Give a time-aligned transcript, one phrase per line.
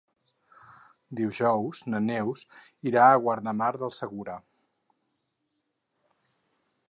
[1.19, 2.41] Dijous na Neus
[2.91, 4.37] irà a Guardamar del Segura.